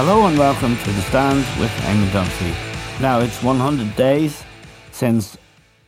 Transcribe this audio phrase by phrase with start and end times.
[0.00, 3.00] Hello and welcome to The Stand with Eamon Dunphy.
[3.00, 4.44] Now it's 100 days
[4.92, 5.36] since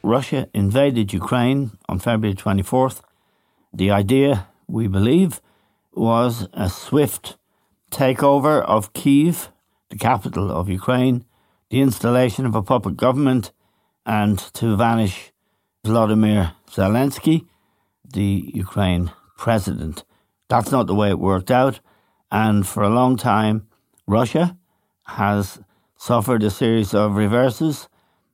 [0.03, 3.03] Russia invaded Ukraine on February 24th.
[3.73, 5.41] The idea, we believe,
[5.93, 7.37] was a swift
[7.93, 9.53] takeover of Kiev,
[9.91, 11.25] the capital of Ukraine,
[11.69, 13.53] the installation of a puppet government,
[14.05, 15.31] and to vanish
[15.85, 17.47] Vladimir Zelensky,
[18.13, 20.03] the Ukraine president.
[20.49, 21.79] That's not the way it worked out,
[22.33, 23.69] and for a long time,
[24.11, 24.57] Russia
[25.05, 25.61] has
[25.97, 27.89] suffered a series of reverses,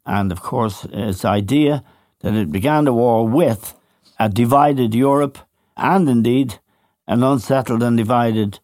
[0.07, 1.85] and of course, its idea
[2.21, 3.75] that it began the war with
[4.19, 5.39] a divided Europe
[5.77, 6.59] and indeed
[7.07, 8.59] an unsettled and divided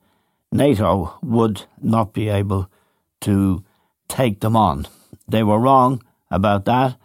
[0.50, 2.70] NATO would not be able
[3.20, 3.62] to
[4.08, 4.86] take them on.
[5.28, 6.96] They were wrong about that.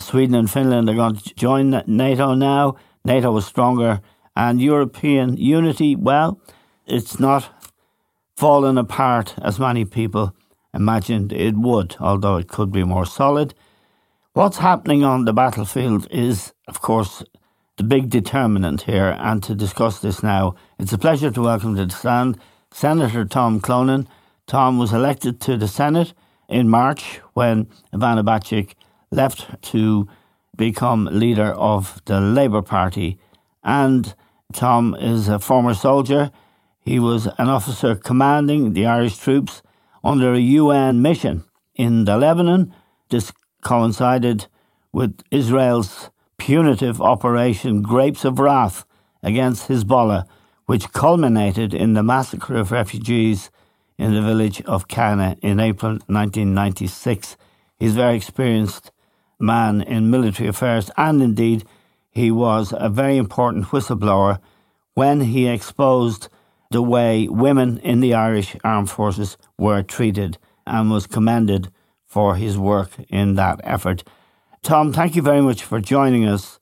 [0.00, 2.76] Sweden and Finland are going to join NATO now.
[3.04, 4.00] NATO is stronger.
[4.34, 6.40] And European unity, well,
[6.86, 7.61] it's not
[8.36, 10.34] fallen apart as many people
[10.74, 13.54] imagined it would, although it could be more solid.
[14.32, 17.22] What's happening on the battlefield is, of course,
[17.76, 21.86] the big determinant here, and to discuss this now, it's a pleasure to welcome to
[21.86, 22.38] the stand
[22.70, 24.06] Senator Tom Clonan.
[24.46, 26.14] Tom was elected to the Senate
[26.48, 28.74] in March when Ivana Bacik
[29.10, 30.08] left to
[30.56, 33.18] become leader of the Labour Party.
[33.62, 34.14] And
[34.52, 36.30] Tom is a former soldier
[36.82, 39.62] he was an officer commanding the Irish troops
[40.02, 41.44] under a UN mission
[41.74, 42.74] in the Lebanon.
[43.08, 43.32] This
[43.62, 44.46] coincided
[44.92, 48.84] with Israel's punitive Operation Grapes of Wrath
[49.22, 50.26] against Hezbollah,
[50.66, 53.50] which culminated in the massacre of refugees
[53.96, 57.36] in the village of Cana in April 1996.
[57.78, 58.90] He's a very experienced
[59.38, 61.64] man in military affairs, and indeed,
[62.10, 64.40] he was a very important whistleblower
[64.94, 66.28] when he exposed
[66.72, 71.70] the way women in the Irish Armed Forces were treated and was commended
[72.06, 74.04] for his work in that effort.
[74.62, 76.58] Tom, thank you very much for joining us.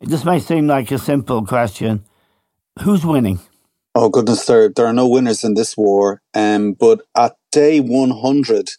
[0.00, 2.04] This may seem like a simple question.
[2.82, 3.40] Who's winning?
[3.94, 6.20] Oh, goodness, there, there are no winners in this war.
[6.34, 8.70] Um, but at day 100,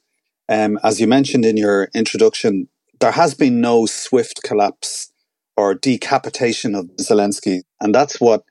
[0.49, 2.67] um, as you mentioned in your introduction,
[2.99, 5.11] there has been no swift collapse
[5.55, 7.63] or decapitation of Zelensky.
[7.81, 8.43] And that's what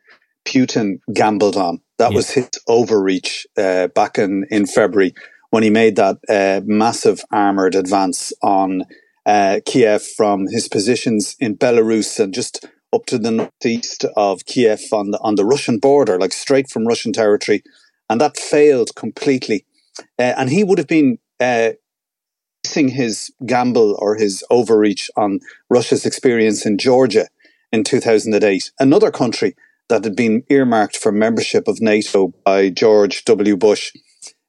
[0.44, 1.80] Putin gambled on.
[1.98, 5.14] That was his overreach uh, back in, in February
[5.50, 8.84] when he made that uh, massive armored advance on
[9.24, 14.80] uh, Kiev from his positions in Belarus and just up to the northeast of Kiev
[14.92, 17.62] on the on the Russian border, like straight from Russian territory,
[18.08, 19.64] and that failed completely.
[20.18, 21.70] Uh, and he would have been uh,
[22.62, 25.40] basing his gamble or his overreach on
[25.70, 27.28] Russia's experience in Georgia
[27.72, 29.54] in 2008, another country
[29.88, 33.56] that had been earmarked for membership of NATO by George W.
[33.56, 33.92] Bush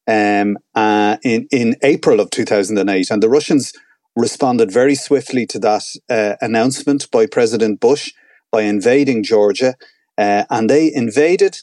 [0.07, 3.11] um, uh, in, in April of 2008.
[3.11, 3.73] And the Russians
[4.15, 8.11] responded very swiftly to that uh, announcement by President Bush
[8.51, 9.75] by invading Georgia.
[10.17, 11.57] Uh, and they invaded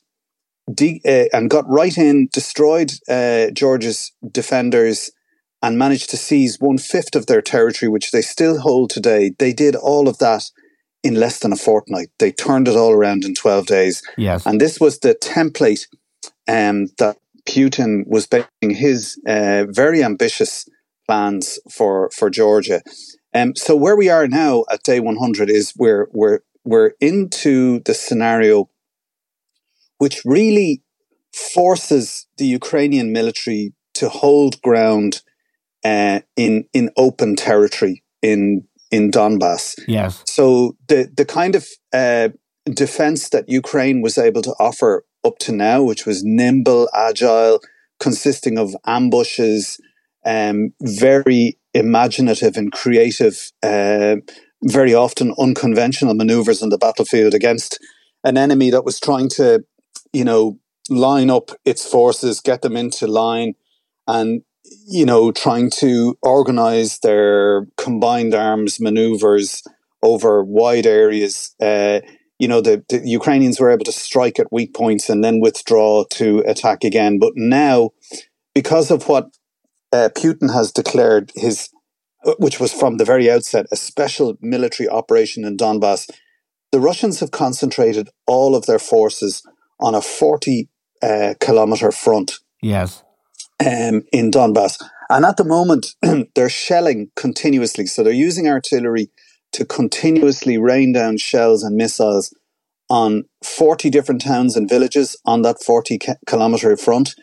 [0.73, 5.11] de- uh, and got right in, destroyed uh, Georgia's defenders,
[5.63, 9.33] and managed to seize one fifth of their territory, which they still hold today.
[9.39, 10.45] They did all of that
[11.05, 12.09] in less than a fortnight.
[12.19, 14.03] They turned it all around in 12 days.
[14.17, 14.45] Yes.
[14.47, 15.87] And this was the template
[16.49, 20.67] um, that Putin was making his uh, very ambitious
[21.07, 22.81] plans for, for Georgia.
[23.35, 27.95] Um, so where we are now at day 100 is we're, we're, we're into the
[27.95, 28.71] scenario
[29.99, 30.83] which really
[31.33, 35.23] forces the Ukrainian military to hold ground
[35.85, 39.79] uh, in, in open territory in in Donbass.
[39.89, 40.23] Yes.
[40.27, 42.29] So the the kind of uh,
[42.73, 47.61] defense that Ukraine was able to offer up to now, which was nimble, agile,
[47.99, 49.81] consisting of ambushes,
[50.25, 54.17] um, very imaginative and creative, uh,
[54.63, 57.79] very often unconventional maneuvers on the battlefield against
[58.23, 59.65] an enemy that was trying to,
[60.13, 60.59] you know,
[60.89, 63.55] line up its forces, get them into line,
[64.07, 64.43] and
[64.87, 69.63] you know, trying to organize their combined arms maneuvers
[70.03, 71.55] over wide areas.
[71.61, 72.01] Uh,
[72.39, 76.05] you know, the, the, Ukrainians were able to strike at weak points and then withdraw
[76.11, 77.19] to attack again.
[77.19, 77.91] But now,
[78.55, 79.37] because of what
[79.93, 81.71] uh, Putin has declared his,
[82.25, 86.11] uh, which was from the very outset, a special military operation in Donbass,
[86.73, 89.43] the Russians have concentrated all of their forces
[89.79, 90.69] on a 40
[91.03, 92.41] uh, kilometer front.
[92.61, 93.05] Yes.
[93.61, 94.83] Um, in Donbass.
[95.09, 95.95] And at the moment,
[96.35, 97.87] they're shelling continuously.
[97.87, 99.11] So they're using artillery
[99.53, 102.35] to continuously rain down shells and missiles
[102.91, 107.15] on 40 different towns and villages on that 40 kilometer front.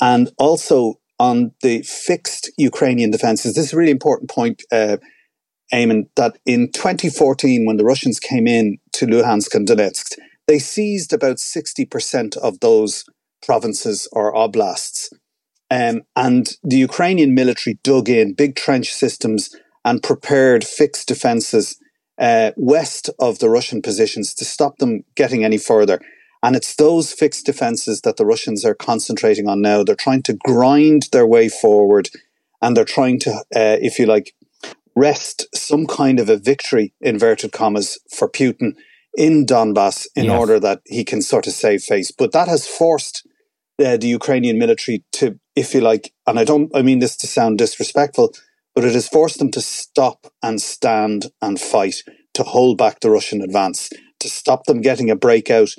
[0.00, 3.54] And also on the fixed Ukrainian defenses.
[3.54, 4.98] This is a really important point, uh,
[5.72, 11.12] Eamon, that in 2014, when the Russians came in to Luhansk and Donetsk, they seized
[11.12, 13.04] about 60% of those
[13.44, 15.10] provinces or oblasts.
[15.70, 19.54] Um, and the Ukrainian military dug in big trench systems
[19.84, 21.78] and prepared fixed defenses
[22.18, 26.00] uh, west of the Russian positions to stop them getting any further.
[26.42, 29.82] And it's those fixed defenses that the Russians are concentrating on now.
[29.82, 32.10] They're trying to grind their way forward
[32.62, 34.34] and they're trying to, uh, if you like,
[34.94, 38.74] wrest some kind of a victory, inverted commas, for Putin
[39.16, 40.38] in Donbass in yes.
[40.38, 42.10] order that he can sort of save face.
[42.10, 43.26] But that has forced
[43.84, 47.26] uh, the Ukrainian military to, if you like, and I don't, I mean this to
[47.26, 48.34] sound disrespectful,
[48.74, 52.02] but it has forced them to stop and stand and fight
[52.34, 53.90] to hold back the Russian advance,
[54.20, 55.70] to stop them getting a breakout,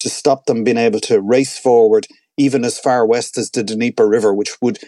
[0.00, 2.06] to stop them being able to race forward
[2.36, 4.78] even as far west as the Dnieper River, which would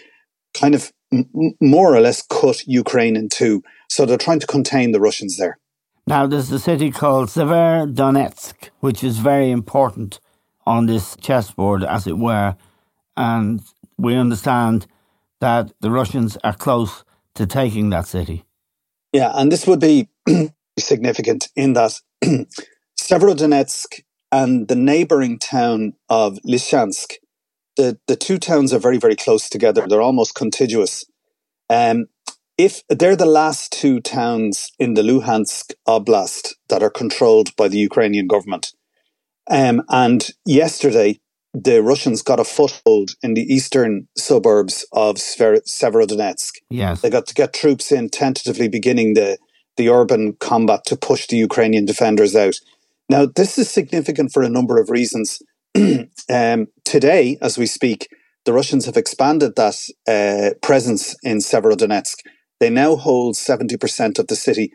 [0.53, 3.63] kind of m- more or less cut Ukraine in two.
[3.89, 5.57] So they're trying to contain the Russians there.
[6.05, 10.19] Now, there's a city called Severodonetsk, which is very important
[10.69, 12.55] on this chessboard, as it were.
[13.17, 13.61] And
[13.97, 14.85] we understand
[15.41, 18.45] that the Russians are close to taking that city.
[19.11, 20.09] Yeah, and this would be
[20.79, 21.99] significant in that
[22.99, 27.13] Severodonetsk and the neighboring town of Lysychansk,
[27.75, 29.87] the, the two towns are very, very close together.
[29.87, 31.03] They're almost contiguous.
[31.67, 32.05] Um,
[32.59, 37.79] if they're the last two towns in the Luhansk Oblast that are controlled by the
[37.79, 38.73] Ukrainian government.
[39.49, 41.19] Um, and yesterday,
[41.53, 46.51] the Russians got a foothold in the eastern suburbs of Severodonetsk.
[46.69, 47.01] Yes.
[47.01, 49.37] They got to get troops in, tentatively beginning the,
[49.77, 52.55] the urban combat to push the Ukrainian defenders out.
[53.09, 55.41] Now, this is significant for a number of reasons.
[56.29, 58.07] um, today, as we speak,
[58.45, 59.75] the Russians have expanded that
[60.07, 62.17] uh, presence in Severodonetsk.
[62.59, 64.71] They now hold 70% of the city,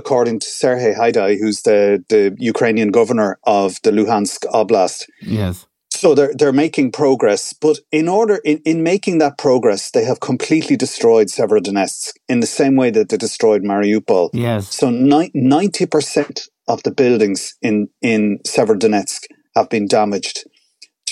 [0.00, 2.22] according to Sergei Haidai, who's the, the
[2.52, 4.98] Ukrainian governor of the Luhansk Oblast.
[5.20, 5.66] Yes.
[5.90, 10.20] So they're they're making progress, but in order in, in making that progress, they have
[10.30, 14.30] completely destroyed Severodonetsk in the same way that they destroyed Mariupol.
[14.32, 14.62] Yes.
[14.80, 14.90] So
[15.34, 16.36] ninety percent
[16.72, 19.20] of the buildings in in Severodonetsk
[19.56, 20.36] have been damaged.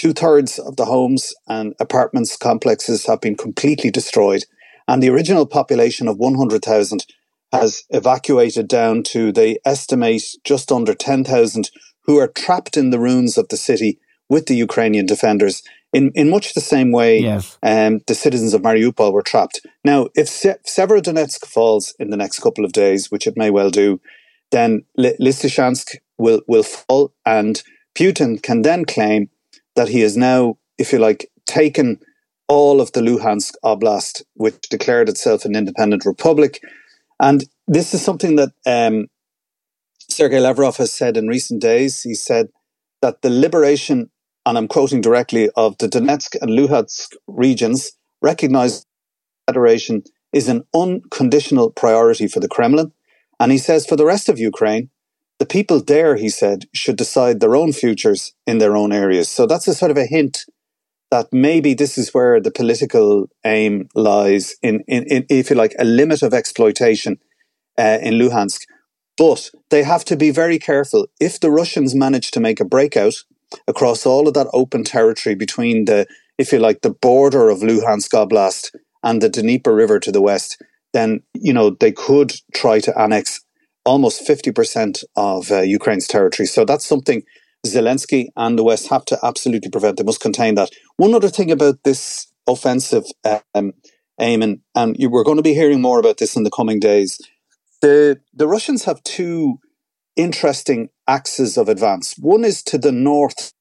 [0.00, 4.44] Two thirds of the homes and apartments complexes have been completely destroyed,
[4.86, 7.00] and the original population of one hundred thousand
[7.60, 11.70] has evacuated down to they estimate just under ten thousand
[12.04, 13.98] who are trapped in the ruins of the city
[14.28, 17.58] with the Ukrainian defenders in, in much the same way yes.
[17.62, 19.60] um, the citizens of Mariupol were trapped.
[19.84, 23.70] Now, if Se- Severodonetsk falls in the next couple of days, which it may well
[23.70, 24.00] do,
[24.50, 27.62] then Lysychansk will, will fall, and
[27.94, 29.30] Putin can then claim
[29.74, 32.00] that he has now, if you like, taken
[32.48, 36.60] all of the Luhansk Oblast, which declared itself an independent republic.
[37.20, 39.06] And this is something that um,
[39.98, 42.02] Sergei Lavrov has said in recent days.
[42.02, 42.48] He said
[43.02, 44.10] that the liberation
[44.46, 47.90] and I'm quoting directly, of the Donetsk and Luhansk regions
[48.22, 48.86] recognize
[49.48, 52.92] federation is an unconditional priority for the Kremlin.
[53.40, 54.90] And he says for the rest of Ukraine,
[55.40, 59.28] the people there, he said, should decide their own futures in their own areas.
[59.28, 60.46] So that's a sort of a hint
[61.10, 65.74] that maybe this is where the political aim lies in, in, in if you like,
[65.78, 67.18] a limit of exploitation
[67.78, 68.60] uh, in Luhansk.
[69.16, 71.06] But they have to be very careful.
[71.20, 73.14] If the Russians manage to make a breakout,
[73.68, 76.06] across all of that open territory between the,
[76.38, 80.62] if you like, the border of Luhansk Oblast and the Dnieper River to the west,
[80.92, 83.40] then, you know, they could try to annex
[83.84, 86.46] almost 50% of uh, Ukraine's territory.
[86.46, 87.22] So that's something
[87.74, 89.96] Zelensky and the West have to absolutely prevent.
[89.96, 90.70] They must contain that.
[90.96, 93.04] One other thing about this offensive,
[93.54, 93.72] um,
[94.20, 97.20] Eamon, and you, we're going to be hearing more about this in the coming days.
[97.82, 99.58] The the Russians have two
[100.16, 102.14] interesting axes of advance.
[102.18, 103.52] One is to the north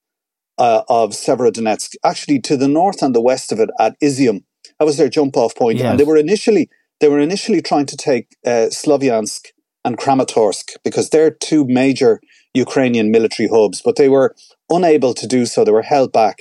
[0.57, 4.43] uh, of Severodonetsk, actually to the north and the west of it at Izium.
[4.79, 5.79] That was their jump off point.
[5.79, 5.87] Yes.
[5.91, 6.69] and they were initially
[7.01, 9.47] they were initially trying to take uh, Slavyansk
[9.85, 12.19] and Kramatorsk because they're two major
[12.53, 14.35] Ukrainian military hubs, but they were
[14.69, 15.63] unable to do so.
[15.63, 16.39] They were held back.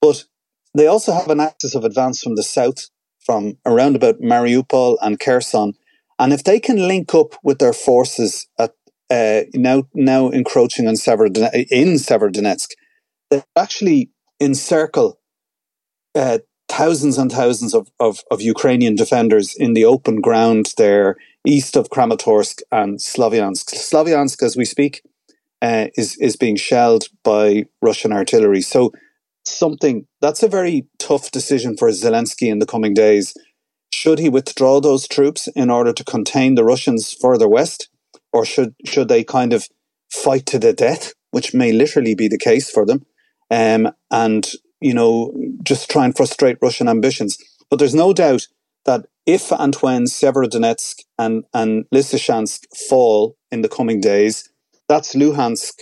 [0.00, 0.24] But
[0.74, 2.88] they also have an axis of advance from the south,
[3.26, 5.74] from around about Mariupol and Kherson.
[6.18, 8.72] And if they can link up with their forces at
[9.10, 12.68] uh, now now encroaching on in Severodonetsk,
[13.30, 14.10] they actually
[14.40, 15.18] encircle
[16.14, 21.76] uh, thousands and thousands of, of, of Ukrainian defenders in the open ground there east
[21.76, 23.74] of Kramatorsk and Slavyansk.
[23.74, 25.02] Slavyansk, as we speak,
[25.62, 28.62] uh, is is being shelled by Russian artillery.
[28.62, 28.92] So
[29.44, 33.34] something that's a very tough decision for Zelensky in the coming days.
[33.92, 37.88] Should he withdraw those troops in order to contain the Russians further west,
[38.32, 39.68] or should should they kind of
[40.12, 43.04] fight to the death, which may literally be the case for them,
[43.50, 45.32] um, and you know
[45.62, 47.38] just try and frustrate Russian ambitions?
[47.68, 48.46] But there's no doubt
[48.86, 54.50] that if and when Severodonetsk and and Lysychansk fall in the coming days,
[54.88, 55.74] that's Luhansk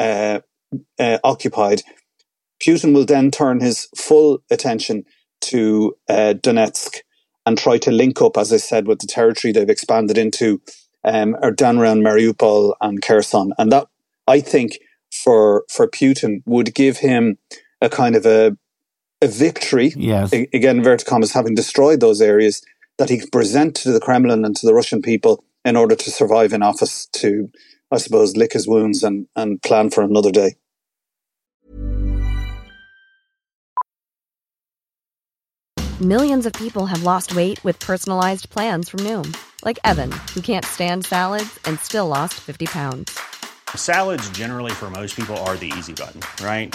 [0.00, 0.40] uh,
[0.98, 1.82] uh, occupied.
[2.62, 5.04] Putin will then turn his full attention
[5.42, 7.00] to uh, Donetsk
[7.44, 10.62] and try to link up, as I said, with the territory they've expanded into,
[11.04, 13.52] um, around Mariupol and Kherson.
[13.58, 13.86] And that,
[14.26, 14.78] I think,
[15.22, 17.36] for for Putin would give him
[17.82, 18.56] a kind of a
[19.20, 19.92] a victory.
[19.96, 20.32] Yes.
[20.32, 22.62] A- again, inverted commas, having destroyed those areas
[22.98, 26.10] that he could present to the Kremlin and to the Russian people in order to
[26.10, 27.06] survive in office.
[27.14, 27.50] To,
[27.90, 30.56] I suppose, lick his wounds and and plan for another day.
[36.00, 39.32] Millions of people have lost weight with personalized plans from Noom,
[39.64, 43.16] like Evan, who can't stand salads and still lost 50 pounds.
[43.76, 46.74] Salads, generally, for most people, are the easy button, right?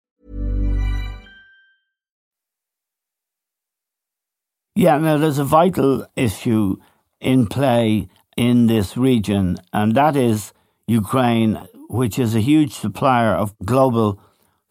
[4.81, 6.77] Yeah, now there's a vital issue
[7.19, 10.53] in play in this region, and that is
[10.87, 14.19] Ukraine, which is a huge supplier of global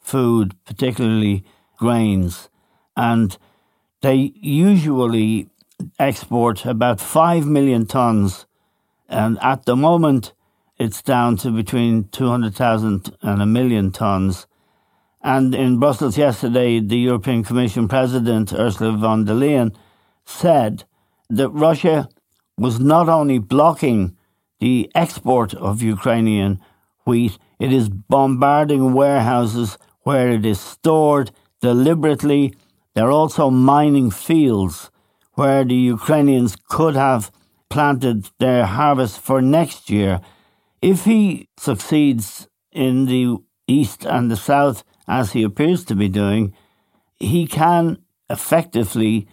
[0.00, 1.44] food, particularly
[1.76, 2.48] grains.
[2.96, 3.38] And
[4.00, 5.48] they usually
[6.00, 8.46] export about 5 million tons.
[9.08, 10.32] And at the moment,
[10.76, 14.48] it's down to between 200,000 and a million tons.
[15.22, 19.72] And in Brussels yesterday, the European Commission President, Ursula von der Leyen,
[20.30, 20.84] said
[21.28, 22.08] that Russia
[22.56, 24.16] was not only blocking
[24.60, 26.60] the export of Ukrainian
[27.06, 32.54] wheat, it is bombarding warehouses where it is stored deliberately.
[32.94, 34.90] They're also mining fields
[35.34, 37.30] where the Ukrainians could have
[37.68, 40.20] planted their harvest for next year.
[40.82, 46.54] If he succeeds in the east and the south, as he appears to be doing,
[47.18, 49.28] he can effectively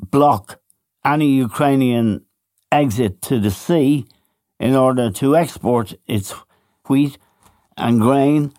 [0.00, 0.60] block
[1.04, 2.24] any Ukrainian
[2.70, 4.06] exit to the sea
[4.60, 6.34] in order to export its
[6.88, 7.18] wheat
[7.76, 8.52] and grain.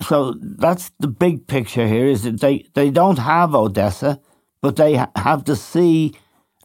[0.00, 4.20] So that's the big picture here is that they, they don't have Odessa,
[4.62, 6.14] but they ha- have the sea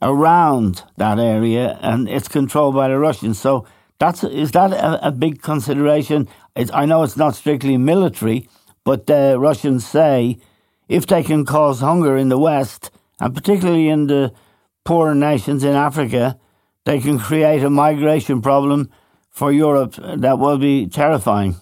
[0.01, 3.39] around that area and it's controlled by the Russians.
[3.39, 3.65] So
[3.99, 6.27] that's is that a, a big consideration?
[6.55, 8.47] It's, I know it's not strictly military,
[8.83, 10.37] but the Russians say
[10.87, 14.33] if they can cause hunger in the West, and particularly in the
[14.83, 16.37] poorer nations in Africa,
[16.85, 18.89] they can create a migration problem
[19.31, 21.55] for Europe that will be terrifying.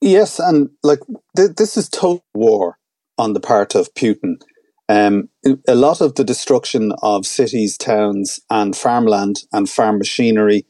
[0.00, 1.00] Yes, and like
[1.36, 2.78] th- this is total war
[3.18, 4.40] on the part of Putin.
[4.88, 5.28] Um,
[5.68, 10.66] a lot of the destruction of cities, towns, and farmland and farm machinery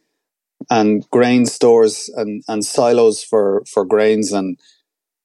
[0.68, 4.58] and grain stores and, and silos for, for grains and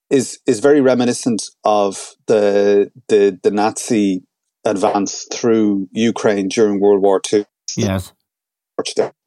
[0.10, 4.24] is is very reminiscent of the the the Nazi
[4.66, 7.46] advance through Ukraine during World War II.
[7.78, 8.14] Yes,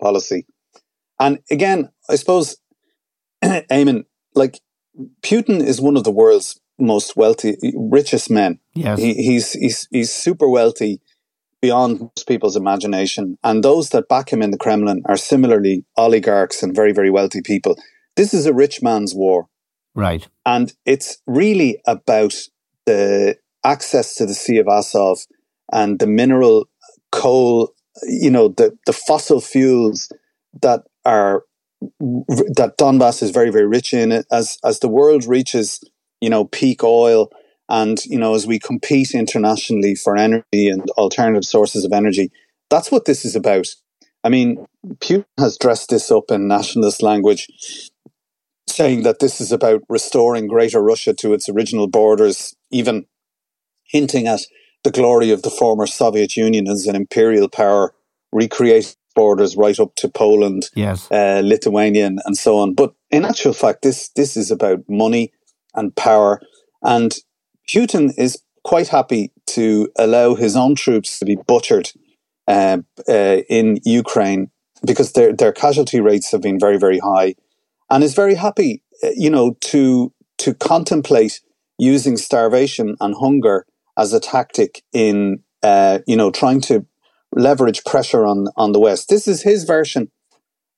[0.00, 0.46] policy,
[1.20, 2.56] and again, I suppose,
[3.44, 4.04] Eamon,
[4.34, 4.60] like
[5.22, 8.60] Putin is one of the world's most wealthy, richest men.
[8.74, 11.00] Yes, he, he's he's he's super wealthy
[11.60, 16.62] beyond most people's imagination, and those that back him in the Kremlin are similarly oligarchs
[16.62, 17.76] and very very wealthy people.
[18.16, 19.48] This is a rich man's war.
[19.94, 20.28] Right.
[20.46, 22.34] And it's really about
[22.86, 23.36] the
[23.68, 25.18] access to the Sea of Azov
[25.72, 26.68] and the mineral
[27.12, 30.10] coal, you know, the, the fossil fuels
[30.62, 31.44] that are
[32.00, 34.24] that Donbass is very, very rich in.
[34.32, 35.80] As as the world reaches,
[36.20, 37.30] you know, peak oil,
[37.68, 42.30] and you know, as we compete internationally for energy and alternative sources of energy,
[42.70, 43.68] that's what this is about.
[44.24, 47.46] I mean, Putin has dressed this up in nationalist language
[48.66, 53.06] saying that this is about restoring Greater Russia to its original borders, even
[53.88, 54.40] hinting at
[54.84, 57.94] the glory of the former Soviet Union as an imperial power,
[58.32, 62.74] recreate borders right up to Poland, yes, uh, Lithuania, and, and so on.
[62.74, 65.32] But in actual fact, this this is about money
[65.74, 66.40] and power,
[66.82, 67.12] and
[67.68, 71.90] Putin is quite happy to allow his own troops to be butchered
[72.46, 74.50] uh, uh, in Ukraine
[74.86, 77.34] because their their casualty rates have been very very high.
[77.90, 81.40] And is very happy, uh, you know, to to contemplate
[81.78, 83.66] using starvation and hunger
[83.98, 86.86] as a tactic in, uh, you know, trying to
[87.32, 89.08] leverage pressure on on the West.
[89.08, 90.10] This is his version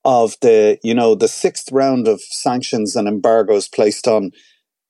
[0.03, 4.31] of the, you know, the sixth round of sanctions and embargoes placed on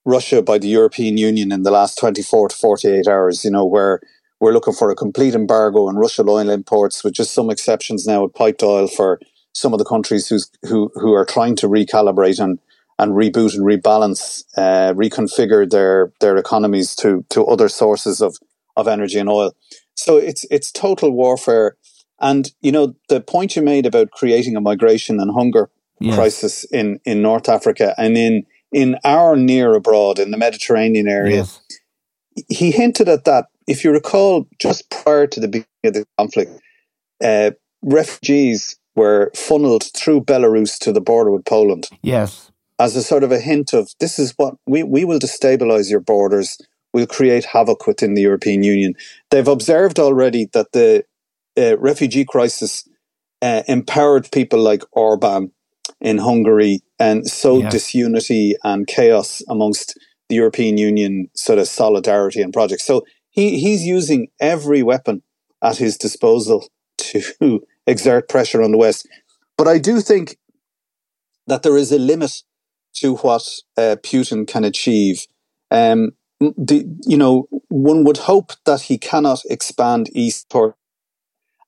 [0.06, 4.00] Russia by the European Union in the last 24 to 48 hours, you know, where
[4.40, 8.24] we're looking for a complete embargo on Russian oil imports, with just some exceptions now
[8.24, 9.20] with piped oil for
[9.54, 12.58] some of the countries who's, who who are trying to recalibrate and
[13.02, 18.38] and reboot and rebalance, uh, reconfigure their their economies to to other sources of
[18.78, 19.54] of energy and oil.
[19.96, 21.76] So it's it's total warfare.
[22.20, 26.16] And you know the point you made about creating a migration and hunger yes.
[26.16, 31.38] crisis in in North Africa and in in our near abroad in the Mediterranean area.
[31.38, 31.60] Yes.
[32.48, 33.46] He hinted at that.
[33.68, 36.52] If you recall, just prior to the beginning of the conflict,
[37.24, 41.88] uh, refugees were funneled through Belarus to the border with Poland.
[42.02, 42.51] Yes.
[42.82, 46.00] As a sort of a hint of this is what we, we will destabilize your
[46.00, 46.58] borders,
[46.94, 48.96] we'll create havoc within the European Union.
[49.30, 51.06] They've observed already that the
[51.56, 52.90] uh, refugee crisis
[53.44, 55.52] uh, empowered people like Orban
[56.00, 57.74] in Hungary and sowed yes.
[57.74, 62.84] disunity and chaos amongst the European Union sort of solidarity and projects.
[62.84, 65.22] So he, he's using every weapon
[65.62, 66.68] at his disposal
[66.98, 69.08] to exert pressure on the West.
[69.56, 70.40] But I do think
[71.46, 72.42] that there is a limit
[72.96, 75.26] to what uh, Putin can achieve.
[75.70, 80.74] Um, the, you know, one would hope that he cannot expand eastward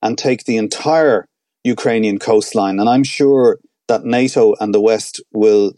[0.02, 1.26] and take the entire
[1.62, 2.78] Ukrainian coastline.
[2.78, 3.58] And I'm sure
[3.88, 5.72] that NATO and the West will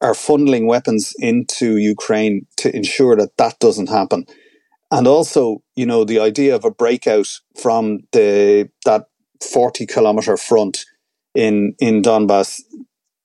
[0.00, 4.26] are funneling weapons into Ukraine to ensure that that doesn't happen.
[4.90, 7.28] And also, you know, the idea of a breakout
[7.60, 9.06] from the that
[9.40, 10.84] 40 kilometer front
[11.34, 12.60] in, in Donbass,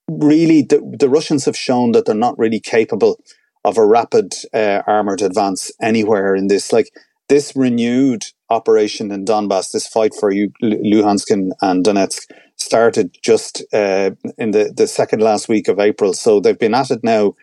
[0.09, 3.19] really, the, the Russians have shown that they're not really capable
[3.65, 6.71] of a rapid uh, armored advance anywhere in this.
[6.71, 6.91] Like
[7.29, 11.53] this renewed operation in Donbass, this fight for Luhansk and,
[11.85, 12.21] Donetsk,
[12.55, 16.13] started just uh, in the, the second last week of April.
[16.13, 17.33] So they've been at it now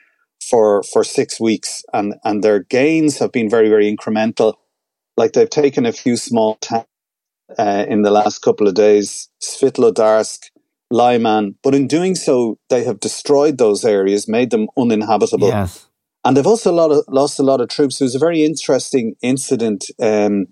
[0.50, 4.54] for for six weeks, and and their gains have been very very incremental.
[5.16, 6.86] Like they've taken a few small towns
[7.58, 10.50] uh, in the last couple of days, Svitlodarsk,
[10.90, 15.48] Lyman, but in doing so, they have destroyed those areas, made them uninhabitable.
[15.48, 15.86] Yes.
[16.24, 17.98] And they've also lot of, lost a lot of troops.
[17.98, 20.46] There was a very interesting incident um,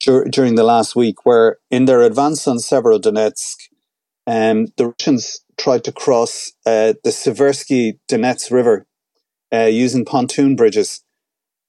[0.00, 3.56] dur- during the last week where, in their advance on Severodonetsk,
[4.26, 8.86] um, the Russians tried to cross uh, the Seversky Donets River
[9.52, 11.02] uh, using pontoon bridges.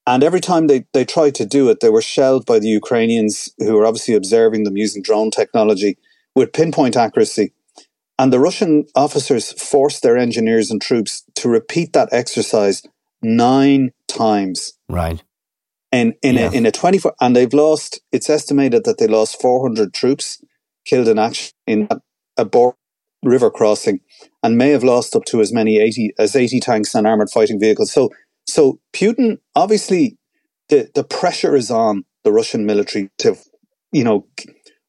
[0.06, 3.50] And every time they, they tried to do it, they were shelled by the Ukrainians,
[3.60, 5.98] who were obviously observing them using drone technology
[6.36, 7.54] with pinpoint accuracy.
[8.22, 12.84] And the Russian officers forced their engineers and troops to repeat that exercise
[13.24, 14.74] nine times.
[14.88, 15.24] Right.
[15.92, 16.54] In in yes.
[16.54, 19.92] a in a twenty four and they've lost it's estimated that they lost four hundred
[19.92, 20.40] troops
[20.86, 22.00] killed in action in a,
[22.38, 22.78] a border
[23.24, 24.02] river crossing
[24.44, 27.60] and may have lost up to as many 80 as 80 tanks and armored fighting
[27.60, 27.92] vehicles.
[27.92, 28.10] So,
[28.48, 30.20] so Putin, obviously
[30.70, 33.36] the, the pressure is on the Russian military to,
[33.92, 34.28] you know,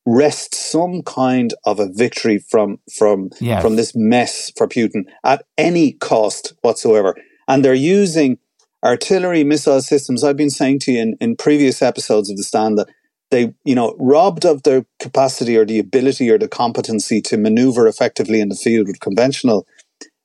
[0.04, 3.62] wrest some kind of a victory from, from, yes.
[3.62, 7.14] from this mess for Putin at any cost whatsoever.
[7.46, 8.38] And they're using
[8.84, 10.24] artillery missile systems.
[10.24, 12.88] I've been saying to you in, in previous episodes of the stand that
[13.30, 17.86] they, you know, robbed of their capacity or the ability or the competency to maneuver
[17.86, 19.66] effectively in the field with conventional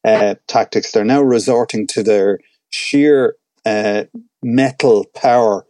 [0.03, 3.35] uh, tactics, they're now resorting to their sheer
[3.65, 4.03] uh,
[4.41, 5.65] metal power,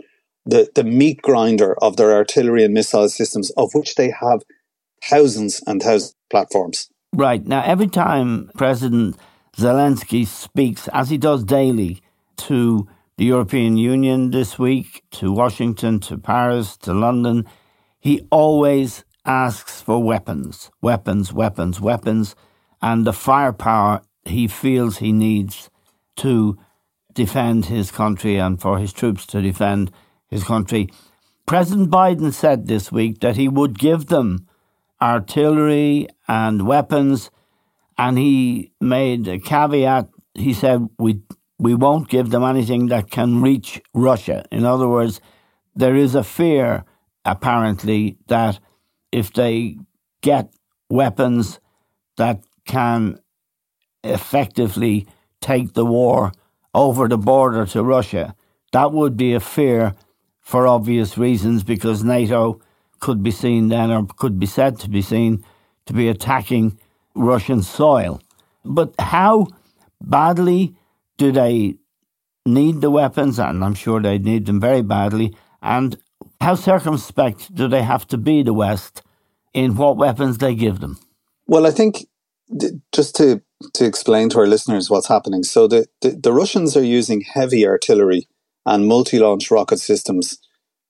[0.48, 4.42] the, the meat grinder of their artillery and missile systems, of which they have
[5.04, 6.90] thousands and thousands of platforms.
[7.14, 7.46] Right.
[7.46, 9.18] Now, every time President
[9.56, 12.02] Zelensky speaks, as he does daily,
[12.38, 17.46] to the European Union this week, to Washington, to Paris, to London.
[18.00, 22.36] He always asks for weapons, weapons, weapons, weapons,
[22.82, 25.70] and the firepower he feels he needs
[26.18, 26.58] to
[27.14, 29.92] defend his country and for his troops to defend
[30.30, 30.90] his country.
[31.46, 34.48] President Biden said this week that he would give them
[35.02, 37.32] artillery and weapons,
[37.98, 40.10] and he made a caveat.
[40.34, 41.22] He said, We
[41.60, 44.46] we won't give them anything that can reach Russia.
[44.52, 45.20] In other words,
[45.76, 46.84] there is a fear,
[47.26, 48.60] apparently, that
[49.12, 49.78] if they
[50.22, 50.54] get
[50.90, 51.60] weapons
[52.18, 53.20] that can
[54.04, 55.08] effectively
[55.42, 56.32] take the war
[56.74, 58.36] over the border to Russia,
[58.72, 59.96] that would be a fear
[60.48, 62.62] for obvious reasons because NATO
[63.02, 65.44] could be seen then, or could be said to be seen,
[65.88, 66.80] to be attacking
[67.16, 68.22] Russian soil.
[68.64, 69.48] But how
[70.00, 70.74] badly
[71.18, 71.76] do they
[72.46, 73.40] need the weapons?
[73.40, 75.36] And I'm sure they need them very badly.
[75.62, 75.98] And
[76.40, 79.04] how circumspect do they have to be, the West,
[79.54, 80.98] in what weapons they give them?
[81.46, 82.08] Well, I think
[82.94, 83.42] just to
[83.74, 85.44] to explain to our listeners what's happening.
[85.44, 88.30] So the, the, the Russians are using heavy artillery
[88.68, 90.38] and multi-launch rocket systems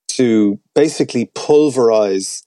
[0.10, 2.44] to basically pulverize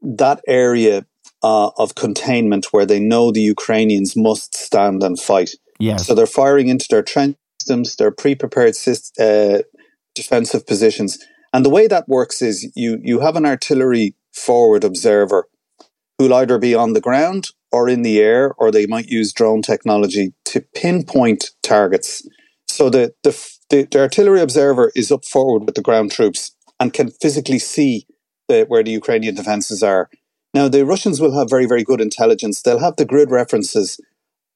[0.00, 1.06] that area
[1.42, 5.50] uh, of containment where they know the Ukrainians must stand and fight.
[5.78, 6.06] Yes.
[6.06, 8.74] So they're firing into their trench systems, their pre-prepared
[9.20, 9.58] uh,
[10.14, 11.18] defensive positions.
[11.52, 15.48] And the way that works is you, you have an artillery forward observer
[16.18, 19.62] who'll either be on the ground or in the air, or they might use drone
[19.62, 22.26] technology to pinpoint targets.
[22.70, 23.30] So the, the,
[23.70, 28.06] the, the artillery observer is up forward with the ground troops and can physically see
[28.48, 30.08] the, where the Ukrainian defenses are.
[30.54, 32.62] Now, the Russians will have very, very good intelligence.
[32.62, 34.00] They'll have the grid references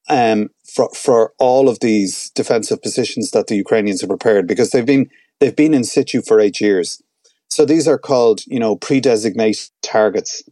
[0.09, 4.85] um, for for all of these defensive positions that the Ukrainians have prepared because they've
[4.85, 5.09] been
[5.41, 7.03] they've been in situ for eight years.
[7.49, 10.43] So these are called you know pre-designated targets.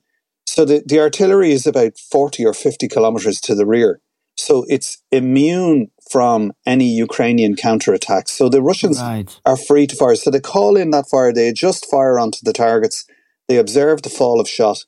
[0.47, 4.01] So the, the artillery is about forty or fifty kilometers to the rear.
[4.37, 8.29] So it's immune from any Ukrainian counterattacks.
[8.29, 9.41] So the Russians right.
[9.45, 10.17] are free to fire.
[10.17, 13.07] So they call in that fire, they adjust fire onto the targets,
[13.49, 14.85] they observe the fall of shot,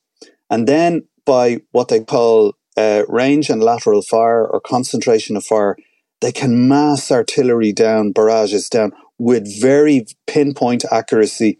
[0.51, 5.77] and then by what they call uh, range and lateral fire or concentration of fire,
[6.21, 11.59] they can mass artillery down, barrages down with very pinpoint accuracy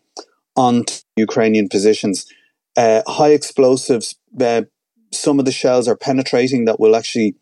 [0.57, 0.85] on
[1.17, 2.27] Ukrainian positions.
[2.77, 4.63] Uh, high explosives, uh,
[5.13, 7.37] some of the shells are penetrating that will actually,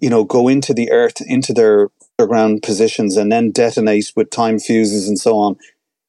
[0.00, 4.58] you know, go into the earth, into their underground positions and then detonate with time
[4.58, 5.56] fuses and so on.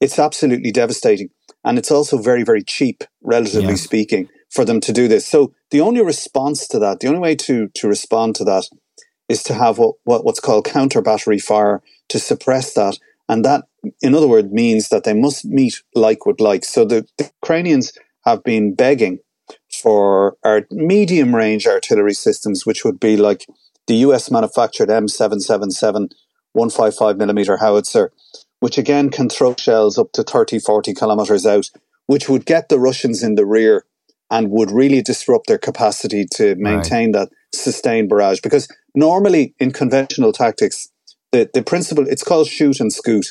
[0.01, 1.29] It's absolutely devastating.
[1.63, 3.75] And it's also very, very cheap, relatively yeah.
[3.75, 5.25] speaking for them to do this.
[5.25, 8.65] So the only response to that, the only way to to respond to that
[9.27, 13.63] is to have what, what what's called counter battery fire to suppress that, and that,
[14.01, 16.63] in other words, means that they must meet like with like.
[16.63, 17.93] So the, the Ukrainians
[18.25, 19.19] have been begging
[19.81, 23.47] for our medium range artillery systems, which would be like
[23.87, 26.11] the US manufactured M777
[26.53, 28.11] 155 millimeter howitzer,
[28.59, 31.69] which again can throw shells up to 30, 40 kilometers out,
[32.07, 33.85] which would get the Russians in the rear
[34.31, 37.29] and would really disrupt their capacity to maintain right.
[37.29, 38.39] that sustained barrage.
[38.41, 40.89] Because normally in conventional tactics,
[41.31, 43.27] the, the principle, it's called shoot and scoot.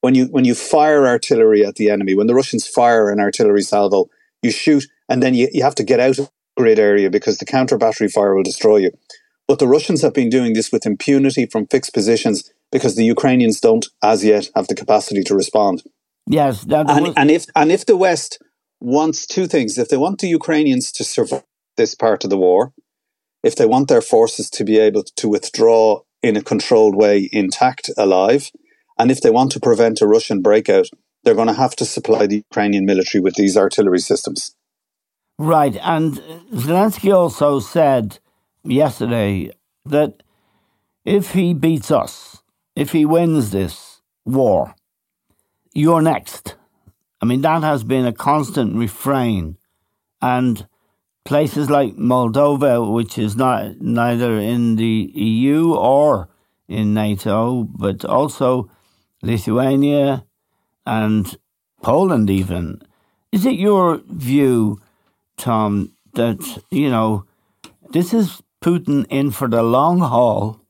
[0.00, 3.62] When you, when you fire artillery at the enemy, when the Russians fire an artillery
[3.62, 4.08] salvo,
[4.42, 7.36] you shoot and then you, you have to get out of the grid area because
[7.36, 8.92] the counter battery fire will destroy you.
[9.50, 13.58] But the Russians have been doing this with impunity from fixed positions because the Ukrainians
[13.58, 15.82] don't, as yet, have the capacity to respond.
[16.28, 18.40] Yes, and, was- and if and if the West
[18.78, 21.42] wants two things, if they want the Ukrainians to survive
[21.76, 22.72] this part of the war,
[23.42, 27.90] if they want their forces to be able to withdraw in a controlled way, intact,
[27.98, 28.52] alive,
[29.00, 30.86] and if they want to prevent a Russian breakout,
[31.24, 34.54] they're going to have to supply the Ukrainian military with these artillery systems.
[35.40, 36.18] Right, and
[36.52, 38.20] Zelensky also said
[38.64, 39.50] yesterday
[39.84, 40.22] that
[41.04, 42.42] if he beats us,
[42.76, 44.74] if he wins this war,
[45.74, 46.56] you're next.
[47.20, 49.56] I mean, that has been a constant refrain.
[50.22, 50.66] And
[51.24, 56.28] places like Moldova, which is not neither in the EU or
[56.68, 58.70] in NATO, but also
[59.22, 60.24] Lithuania
[60.86, 61.36] and
[61.82, 62.82] Poland, even.
[63.32, 64.80] Is it your view,
[65.36, 67.24] Tom, that, you know,
[67.90, 70.60] this is Putin in for the long haul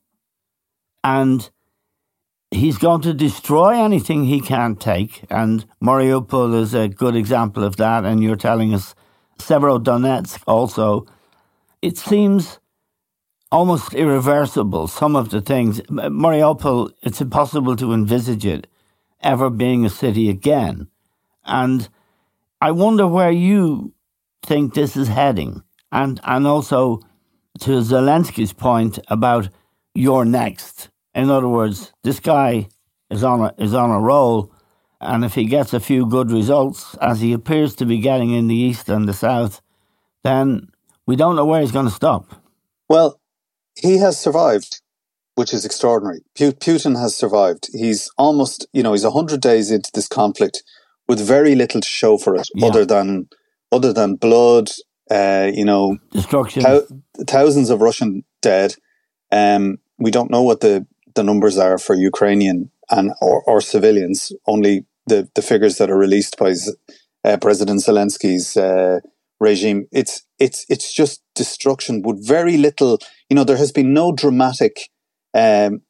[1.02, 1.50] and
[2.50, 5.24] he's going to destroy anything he can't take.
[5.30, 8.04] And Mariupol is a good example of that.
[8.04, 8.94] And you're telling us
[9.38, 11.06] Severodonetsk also.
[11.82, 12.58] It seems
[13.50, 15.80] almost irreversible, some of the things.
[15.82, 18.66] Mariupol, it's impossible to envisage it
[19.22, 20.88] ever being a city again.
[21.44, 21.88] And
[22.60, 23.94] I wonder where you
[24.42, 25.62] think this is heading.
[25.92, 27.00] And, and also
[27.60, 29.48] to Zelensky's point about
[29.94, 30.90] you're next.
[31.14, 32.68] In other words, this guy
[33.10, 34.52] is on a, is on a roll,
[35.00, 38.48] and if he gets a few good results, as he appears to be getting in
[38.48, 39.60] the east and the south,
[40.22, 40.68] then
[41.06, 42.34] we don't know where he's going to stop.
[42.88, 43.20] Well,
[43.76, 44.80] he has survived,
[45.34, 46.20] which is extraordinary.
[46.36, 47.68] Putin has survived.
[47.72, 50.62] He's almost, you know, he's hundred days into this conflict
[51.08, 52.66] with very little to show for it, yeah.
[52.68, 53.28] other than
[53.72, 54.70] other than blood,
[55.10, 56.62] uh, you know, destruction,
[57.26, 58.76] thousands of Russian dead.
[59.32, 64.32] Um, we don't know what the the numbers are for Ukrainian and or, or civilians.
[64.46, 66.54] Only the, the figures that are released by
[67.24, 69.00] uh, President Zelensky's uh,
[69.40, 69.86] regime.
[69.92, 72.98] It's it's it's just destruction with very little.
[73.28, 74.90] You know, there has been no dramatic
[75.34, 75.82] um,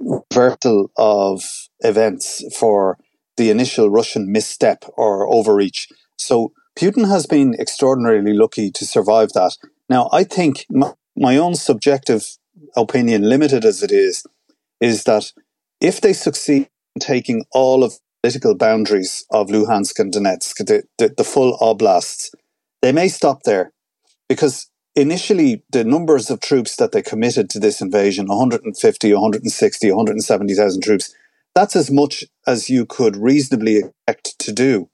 [0.00, 1.42] reversal of
[1.80, 2.98] events for
[3.36, 5.88] the initial Russian misstep or overreach.
[6.16, 9.56] So Putin has been extraordinarily lucky to survive that.
[9.88, 12.38] Now, I think my, my own subjective
[12.76, 14.24] opinion, limited as it is,
[14.80, 15.32] is that
[15.80, 20.84] if they succeed in taking all of the political boundaries of Luhansk and Donetsk, the,
[20.98, 22.34] the, the full oblasts,
[22.80, 23.72] they may stop there
[24.28, 30.82] because initially the numbers of troops that they committed to this invasion 150 160 170,000
[30.82, 31.14] troops
[31.54, 34.88] that's as much as you could reasonably expect to do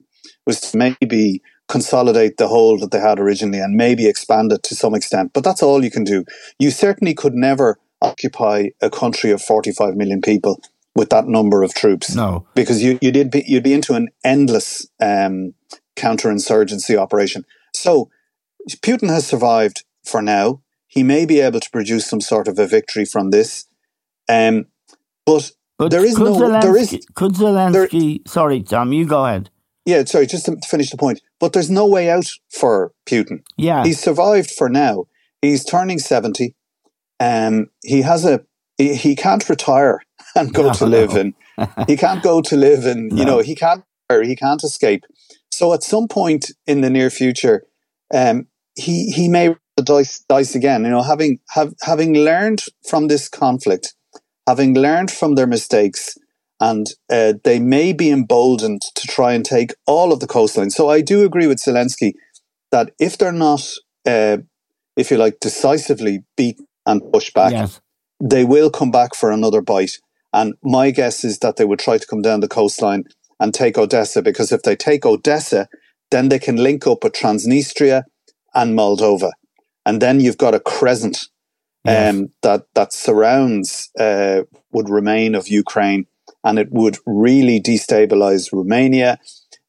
[0.46, 4.94] was maybe consolidate the hold that they had originally and maybe expand it to some
[4.94, 6.24] extent but that's all you can do
[6.58, 10.60] you certainly could never occupy a country of 45 million people
[10.94, 12.14] with that number of troops.
[12.14, 15.54] No, because you you did be, you'd be into an endless um,
[15.96, 17.44] counterinsurgency operation.
[17.72, 18.10] So
[18.68, 20.60] Putin has survived for now.
[20.88, 23.66] He may be able to produce some sort of a victory from this,
[24.28, 24.66] um,
[25.24, 26.34] but, but there is no.
[26.34, 28.24] Zelensky, there is could Zelensky.
[28.24, 29.50] There, sorry, Tom, you go ahead.
[29.88, 31.22] Yeah, sorry, just to finish the point.
[31.40, 33.42] But there's no way out for Putin.
[33.56, 35.06] Yeah, he's survived for now.
[35.40, 36.54] He's turning seventy.
[37.18, 38.44] Um, he has a
[38.76, 40.02] he, he can't retire
[40.36, 41.20] and go no, to live no.
[41.20, 41.34] in.
[41.86, 43.08] he can't go to live in.
[43.12, 43.16] No.
[43.16, 45.04] You know, he can't he can't escape.
[45.50, 47.62] So at some point in the near future,
[48.12, 50.84] um, he he may the dice dice again.
[50.84, 53.94] You know, having have having learned from this conflict,
[54.46, 56.18] having learned from their mistakes,
[56.60, 60.70] and uh, they may be emboldened to try and take all of the coastline.
[60.70, 62.12] So I do agree with Zelensky
[62.72, 63.62] that if they're not,
[64.06, 64.38] uh,
[64.96, 67.80] if you like, decisively beat and push back, yes.
[68.22, 69.98] they will come back for another bite.
[70.32, 73.04] And my guess is that they would try to come down the coastline
[73.40, 75.68] and take Odessa because if they take Odessa,
[76.10, 78.02] then they can link up with Transnistria
[78.54, 79.30] and Moldova.
[79.86, 81.28] And then you've got a crescent
[81.84, 82.14] yes.
[82.14, 84.42] um, that that surrounds uh,
[84.72, 86.06] would remain of Ukraine,
[86.44, 89.18] and it would really destabilize Romania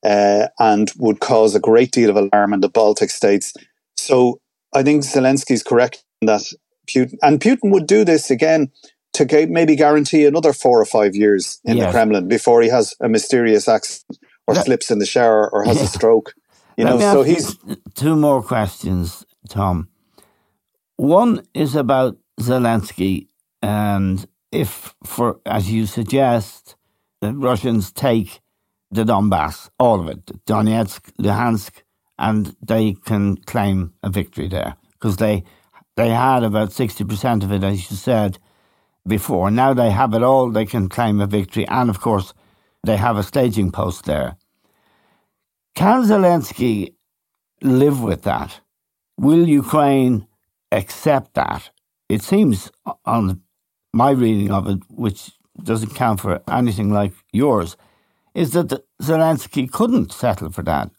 [0.03, 3.53] uh, and would cause a great deal of alarm in the Baltic states.
[3.97, 4.39] So
[4.73, 6.43] I think Zelensky is correct in that
[6.88, 8.71] Putin and Putin would do this again
[9.13, 11.88] to maybe guarantee another four or five years in yes.
[11.88, 15.63] the Kremlin before he has a mysterious accident or that, slips in the shower or
[15.63, 15.84] has yeah.
[15.84, 16.34] a stroke.
[16.77, 17.58] You know, so he's
[17.95, 19.89] two more questions, Tom.
[20.95, 23.27] One is about Zelensky,
[23.62, 26.75] and if, for as you suggest,
[27.21, 28.39] the Russians take
[28.91, 31.83] the Donbass, all of it, Donetsk, Luhansk,
[32.17, 35.43] and they can claim a victory there because they
[35.95, 38.39] they had about sixty percent of it, as you said
[39.07, 39.51] before.
[39.51, 42.33] Now they have it all; they can claim a victory, and of course,
[42.83, 44.38] they have a staging post there.
[45.75, 46.93] Can Zelensky
[47.62, 48.59] live with that?
[49.17, 50.27] Will Ukraine
[50.71, 51.69] accept that?
[52.09, 52.71] It seems,
[53.05, 53.41] on
[53.93, 55.32] my reading of it, which
[55.63, 57.75] doesn't count for anything like yours,
[58.34, 60.91] is that Zelensky couldn't settle for that.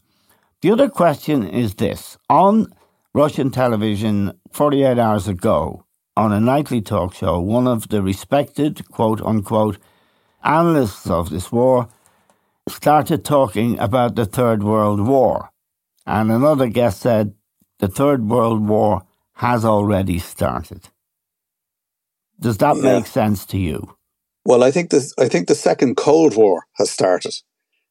[0.62, 2.72] The other question is this on
[3.14, 5.85] Russian television 48 hours ago,
[6.16, 9.79] on a nightly talk show, one of the respected, quote unquote,
[10.44, 11.88] analysts of this war
[12.68, 15.50] started talking about the Third World War.
[16.07, 17.35] And another guest said,
[17.79, 19.03] the Third World War
[19.35, 20.88] has already started.
[22.40, 22.83] Does that yeah.
[22.83, 23.96] make sense to you?
[24.44, 27.35] Well, I think the I think the second Cold War has started,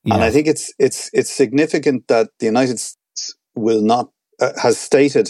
[0.04, 0.16] yeah.
[0.16, 4.10] and I think it's it's it's significant that the United States will not
[4.42, 5.30] uh, has stated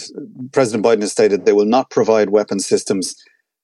[0.52, 3.14] President Biden has stated they will not provide weapon systems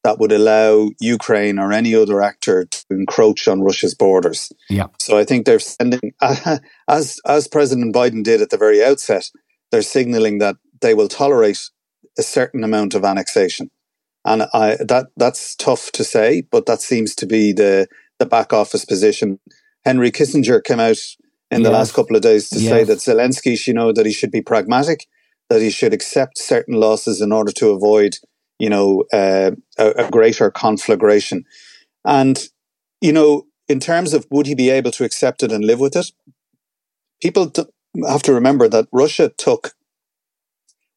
[0.07, 4.53] that would allow Ukraine or any other actor to encroach on Russia's borders.
[4.71, 4.87] Yeah.
[5.01, 9.31] So I think they're sending, uh, as as President Biden did at the very outset,
[9.71, 11.71] they're signaling that they will tolerate
[12.19, 13.69] a certain amount of annexation,
[14.27, 18.53] and I, that that's tough to say, but that seems to be the the back
[18.53, 19.39] office position.
[19.85, 20.99] Henry Kissinger came out
[21.51, 21.79] in the yes.
[21.79, 22.69] last couple of days to yes.
[22.69, 25.07] say that Zelensky, you know, that he should be pragmatic,
[25.49, 28.19] that he should accept certain losses in order to avoid
[28.59, 31.45] you know, uh, a, a, greater conflagration.
[32.05, 32.43] And,
[33.01, 35.97] you know, in terms of would he be able to accept it and live with
[35.97, 36.13] it,
[37.21, 37.53] people
[38.09, 39.73] have to remember that Russia took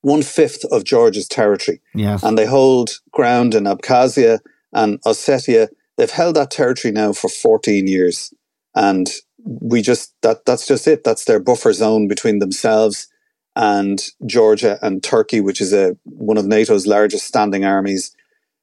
[0.01, 1.81] one fifth of Georgia's territory.
[1.93, 2.23] Yes.
[2.23, 4.39] And they hold ground in Abkhazia
[4.73, 5.67] and Ossetia.
[5.97, 8.33] They've held that territory now for 14 years.
[8.75, 9.09] And
[9.43, 11.03] we just, that, that's just it.
[11.03, 13.07] That's their buffer zone between themselves
[13.55, 18.15] and Georgia and Turkey, which is a one of NATO's largest standing armies.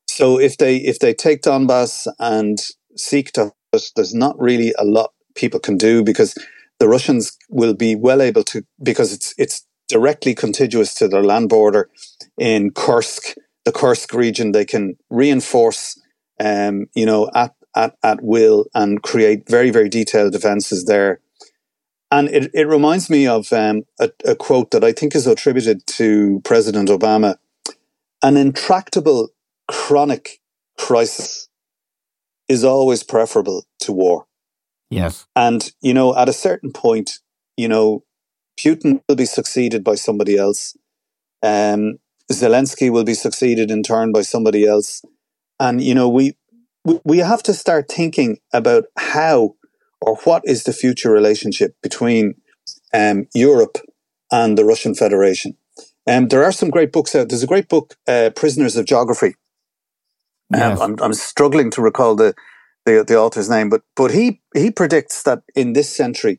[0.09, 2.59] So if they if they take Donbass and
[2.97, 6.35] seek to, there's not really a lot people can do because
[6.79, 11.49] the Russians will be well able to because it's it's directly contiguous to their land
[11.49, 11.89] border
[12.39, 14.53] in Kursk, the Kursk region.
[14.53, 16.01] They can reinforce,
[16.41, 21.21] um, you know, at at at will and create very very detailed defenses there.
[22.11, 25.85] And it, it reminds me of um, a, a quote that I think is attributed
[25.89, 27.37] to President Obama
[28.23, 29.29] an intractable
[29.69, 30.41] chronic
[30.79, 31.49] crisis
[32.49, 34.27] is always preferable to war.
[34.91, 35.27] Yes.
[35.35, 37.19] And, you know, at a certain point,
[37.57, 38.05] you know,
[38.59, 40.77] Putin will be succeeded by somebody else.
[41.43, 41.99] Um,
[42.33, 45.03] Zelensky will be succeeded in turn by somebody else.
[45.61, 46.37] And, you know, we,
[47.05, 49.55] we have to start thinking about how
[50.01, 52.35] or what is the future relationship between
[52.93, 53.79] um, Europe
[54.31, 55.57] and the Russian Federation?
[56.07, 57.29] Um, there are some great books out.
[57.29, 59.35] There's a great book, uh, Prisoners of Geography.
[60.55, 60.81] Um, yes.
[60.81, 62.35] I'm, I'm struggling to recall the,
[62.85, 66.39] the, the author's name, but but he he predicts that in this century,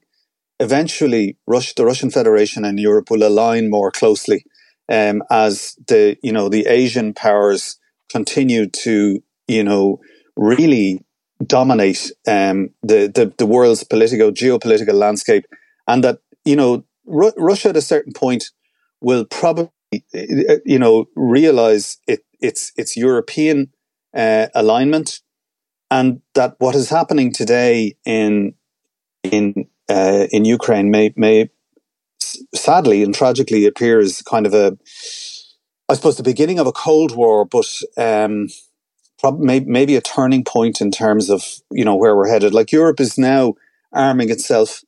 [0.60, 4.44] eventually, Russia, the Russian Federation and Europe will align more closely
[4.90, 7.78] um, as the you know the Asian powers
[8.10, 10.00] continue to you know
[10.36, 11.04] really
[11.46, 15.46] dominate um, the, the, the world's political geopolitical landscape,
[15.88, 18.46] and that you know Ru- Russia at a certain point
[19.02, 19.72] will probably
[20.66, 23.72] you know realize it, its its European
[24.16, 25.20] uh, alignment,
[25.92, 28.54] and that what is happening today in
[29.24, 31.50] in uh, in Ukraine may may
[32.54, 34.78] sadly and tragically appear as kind of a
[35.90, 38.50] I suppose the beginning of a cold war, but um,
[39.20, 42.54] probably maybe a turning point in terms of you know where we're headed.
[42.54, 43.54] Like Europe is now
[43.94, 44.84] arming itself.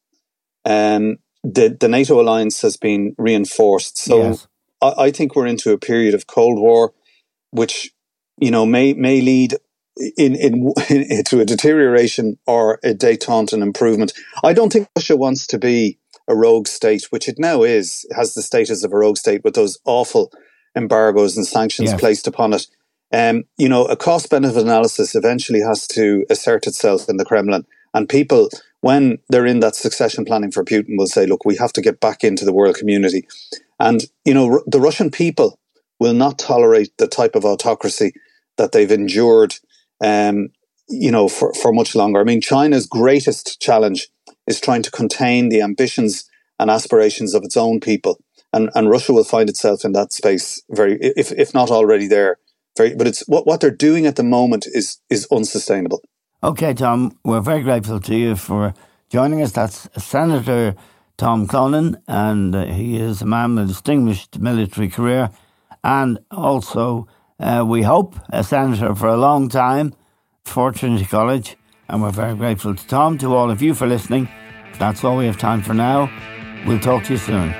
[0.66, 4.48] Um, the the NATO alliance has been reinforced, so yes.
[4.82, 6.94] I, I, think we're into a period of Cold War,
[7.52, 7.92] which
[8.38, 9.56] you know may may lead
[10.18, 14.14] in, in, in to a deterioration or a détente and improvement.
[14.44, 18.16] I don't think Russia wants to be a rogue state, which it now is, it
[18.16, 20.32] has the status of a rogue state with those awful
[20.76, 22.68] embargoes and sanctions placed upon it
[23.12, 27.66] um, you know, a cost benefit analysis eventually has to assert itself in the Kremlin.
[27.94, 28.50] And people,
[28.82, 32.00] when they're in that succession planning for Putin, will say, look, we have to get
[32.00, 33.28] back into the world community.
[33.80, 35.60] And, you know, r- the Russian people
[36.00, 38.14] will not tolerate the type of autocracy
[38.58, 39.56] that they've endured,
[40.02, 40.50] um,
[40.88, 42.20] you know, for, for much longer.
[42.20, 44.10] I mean, China's greatest challenge
[44.48, 46.30] is trying to contain the ambitions
[46.60, 48.20] and aspirations of its own people.
[48.52, 52.38] And, and Russia will find itself in that space very, if, if not already there,
[52.76, 56.02] very, but it's what, what they're doing at the moment is, is unsustainable.
[56.44, 58.74] Okay, Tom, we're very grateful to you for
[59.10, 59.52] joining us.
[59.52, 60.76] That's Senator
[61.18, 65.32] Tom Clonan, and uh, he is a man with a distinguished military career,
[65.84, 67.08] and also,
[67.40, 69.94] uh, we hope, a senator for a long time
[70.44, 71.58] for Trinity College.
[71.88, 74.30] And we're very grateful to Tom, to all of you for listening.
[74.78, 76.10] That's all we have time for now.
[76.66, 77.56] We'll talk to you soon.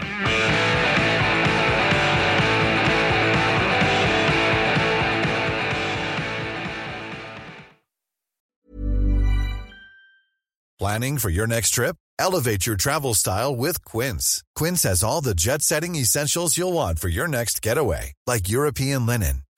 [10.80, 11.98] Planning for your next trip?
[12.18, 14.44] Elevate your travel style with Quince.
[14.56, 19.06] Quince has all the jet setting essentials you'll want for your next getaway, like European
[19.06, 19.44] linen,